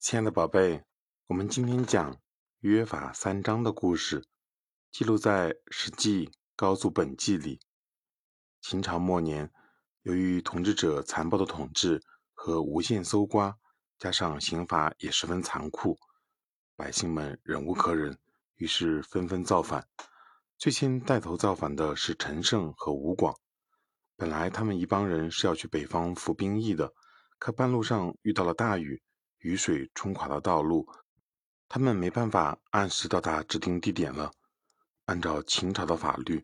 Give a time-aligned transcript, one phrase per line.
[0.00, 0.84] 亲爱的宝贝，
[1.26, 2.16] 我们今天讲
[2.60, 4.24] 约法三章的故事，
[4.92, 7.60] 记录在《史记·高祖本纪》里。
[8.60, 9.50] 秦朝末年，
[10.02, 12.00] 由于统治者残暴的统治
[12.32, 13.58] 和无限搜刮，
[13.98, 15.98] 加上刑罚也十分残酷，
[16.76, 18.16] 百姓们忍无可忍，
[18.54, 19.88] 于是纷纷造反。
[20.56, 23.34] 最先带头造反的是陈胜和吴广。
[24.16, 26.94] 本来他们一帮人是要去北方服兵役的，
[27.36, 29.02] 可半路上遇到了大雨，
[29.38, 30.88] 雨水冲垮了道路，
[31.68, 34.32] 他们没办法按时到达指定地点了。
[35.04, 36.42] 按照秦朝的法律，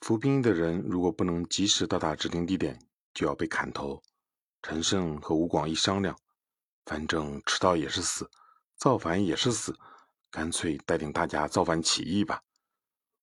[0.00, 2.78] 服兵役的人如果不能及时到达指定地点，
[3.12, 4.02] 就要被砍头。
[4.62, 6.18] 陈胜和吴广一商量，
[6.84, 8.30] 反正迟到也是死，
[8.76, 9.78] 造反也是死，
[10.30, 12.42] 干脆带领大家造反起义吧。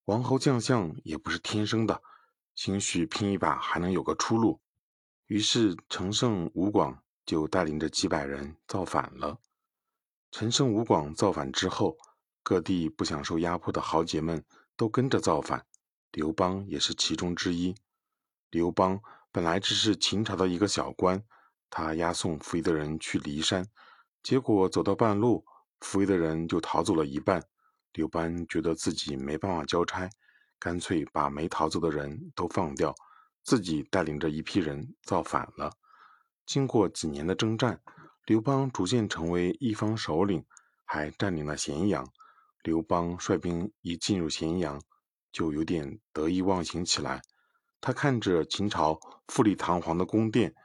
[0.05, 2.01] 王侯将相也不是天生的。
[2.53, 4.61] 兴许拼一把还能有个出路，
[5.25, 9.39] 于是陈胜、吴广就带领着几百人造反了。
[10.31, 11.97] 陈胜、吴广造反之后，
[12.43, 14.43] 各地不想受压迫的豪杰们
[14.75, 15.65] 都跟着造反，
[16.11, 17.75] 刘邦也是其中之一。
[18.49, 18.99] 刘邦
[19.31, 21.23] 本来只是秦朝的一个小官，
[21.69, 23.65] 他押送服役的人去骊山，
[24.21, 25.45] 结果走到半路，
[25.79, 27.43] 服役的人就逃走了一半。
[27.93, 30.09] 刘邦觉得自己没办法交差。
[30.57, 32.95] 干脆把没逃走的人都放掉，
[33.43, 35.69] 自己带领着一批人造反了。
[36.45, 37.81] 经过几年的征战，
[38.25, 40.45] 刘邦逐渐成为一方首领，
[40.85, 42.07] 还占领了咸阳。
[42.63, 44.81] 刘邦率兵一进入咸阳，
[45.31, 47.21] 就有点得意忘形起来。
[47.79, 50.55] 他看着秦朝富丽堂皇的宫殿，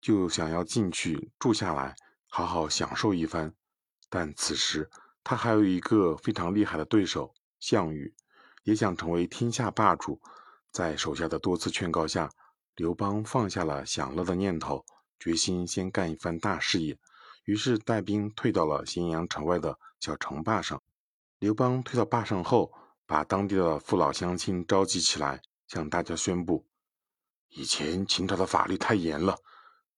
[0.00, 1.94] 就想要进去住下来，
[2.28, 3.54] 好好享受一番。
[4.08, 4.88] 但此时
[5.22, 8.14] 他还有一个非常厉害的对手——项羽。
[8.62, 10.18] 也想成为天下霸主，
[10.72, 12.30] 在手下的多次劝告下，
[12.76, 14.82] 刘邦放下了享乐的念头，
[15.24, 16.98] 决心先干一番大事业。
[17.44, 20.82] 于是带兵退到了咸阳城外的小城坝上。
[21.38, 22.70] 刘邦退到坝上后，
[23.06, 26.66] 把当地的父老乡亲召集起来，向大家宣布：
[27.48, 29.34] 以前秦朝的法律太严了，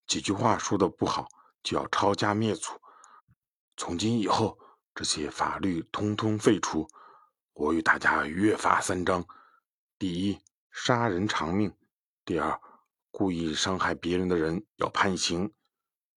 [0.07, 1.27] 几句话说的不好
[1.65, 2.71] 就要抄家灭族。
[3.77, 4.57] 从今以后，
[4.95, 6.89] 这些法律通通废除。
[7.53, 9.27] 我与大家约法三章：
[9.99, 10.39] 第一，
[10.71, 11.69] 杀人偿命；
[12.25, 12.61] 第二，
[13.19, 15.49] 故意伤害别人的人要判刑；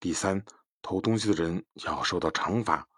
[0.01, 0.43] 第三，
[0.81, 2.89] 偷东西的人要受到惩罚。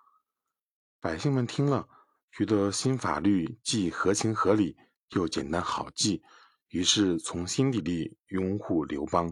[1.00, 1.88] 百姓们听了，
[2.32, 4.76] 觉得新法律既合情合理，
[5.10, 6.24] 又简单好记，
[6.70, 9.32] 于是从心底里拥护刘邦。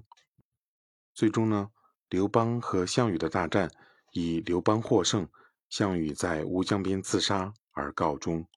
[1.15, 1.71] 最终呢，
[2.07, 3.71] 刘邦和项羽的大战
[4.11, 5.27] 以刘邦获胜，
[5.67, 8.47] 项羽在乌江边自杀而告终。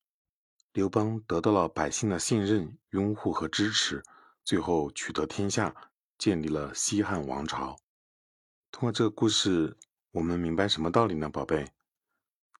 [0.74, 4.02] 刘邦得到了百姓的信任、拥护和支持，
[4.44, 5.74] 最后取得天下，
[6.22, 7.76] 建立了西汉王朝。
[8.70, 9.76] 通过这个故事，
[10.12, 11.28] 我们明白什么道理呢？
[11.28, 11.66] 宝贝，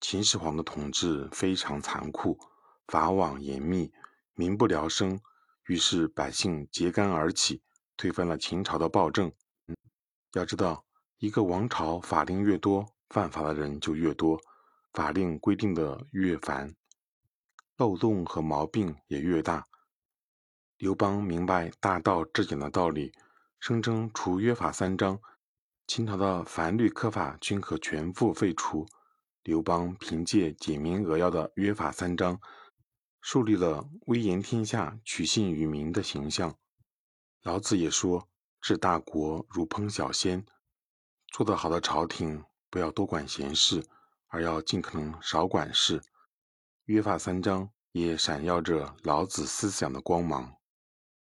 [0.01, 2.37] 秦始皇的统治非常残酷，
[2.89, 3.93] 法网严密，
[4.35, 5.21] 民不聊生，
[5.69, 7.63] 于是百姓揭竿而起，
[7.97, 9.33] 推翻了秦朝的暴政。
[10.33, 10.85] 要知道，
[11.19, 14.41] 一个王朝法令越多，犯法的人就越多，
[14.93, 16.75] 法令规定的越繁。
[17.77, 19.65] 漏洞和毛病也越大。
[20.79, 23.13] 刘邦明白大道至简的道理，
[23.63, 25.21] 声称除约法三章，
[25.87, 28.85] 秦朝的凡律苛法均可全部废除。
[29.45, 32.41] 刘邦凭借简明扼要的约法三章，
[33.21, 36.59] 树立了威严天下、取信于民的形象。
[37.45, 38.29] 老子也说
[38.61, 40.45] ：“治大国如烹小鲜。”
[41.33, 43.87] 做得好的朝廷，不要多管闲事，
[44.27, 46.03] 而要尽可能少管事。
[46.87, 50.53] 约法三章也闪耀着老子思想的光芒。